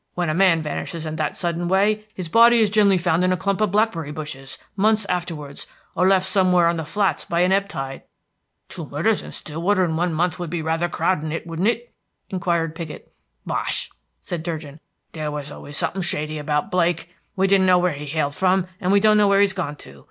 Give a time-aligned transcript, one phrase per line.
[0.15, 3.37] "When a man vanishes in that sudden way his body is generally found in a
[3.37, 7.69] clump of blackberry bushes, months afterwards, or left somewhere on the flats by an ebb
[7.69, 8.01] tide."
[8.67, 11.93] "Two murders in Stillwater in one month would be rather crowding it, wouldn't it?"
[12.31, 13.13] inquired Piggott.
[13.45, 13.91] "Bosh!"
[14.23, 14.79] said Durgin.
[15.11, 17.11] "There was always something shady about Blake.
[17.35, 19.99] We didn't know where he hailed from, and we don't know where he's gone to.